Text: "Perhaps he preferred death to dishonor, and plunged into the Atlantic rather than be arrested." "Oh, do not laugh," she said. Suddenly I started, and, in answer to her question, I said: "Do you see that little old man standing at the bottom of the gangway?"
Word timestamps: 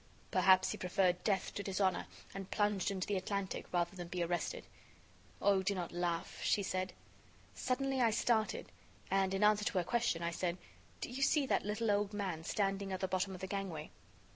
"Perhaps 0.31 0.71
he 0.71 0.79
preferred 0.79 1.23
death 1.23 1.53
to 1.53 1.61
dishonor, 1.61 2.07
and 2.33 2.49
plunged 2.49 2.89
into 2.89 3.05
the 3.05 3.17
Atlantic 3.17 3.67
rather 3.71 3.95
than 3.95 4.07
be 4.07 4.23
arrested." 4.23 4.65
"Oh, 5.39 5.61
do 5.61 5.75
not 5.75 5.91
laugh," 5.91 6.39
she 6.41 6.63
said. 6.63 6.93
Suddenly 7.53 8.01
I 8.01 8.09
started, 8.09 8.71
and, 9.11 9.31
in 9.31 9.43
answer 9.43 9.63
to 9.65 9.77
her 9.77 9.83
question, 9.83 10.23
I 10.23 10.31
said: 10.31 10.57
"Do 11.01 11.11
you 11.11 11.21
see 11.21 11.45
that 11.45 11.65
little 11.67 11.91
old 11.91 12.13
man 12.15 12.43
standing 12.43 12.91
at 12.91 12.99
the 13.01 13.07
bottom 13.07 13.35
of 13.35 13.41
the 13.41 13.47
gangway?" 13.47 13.91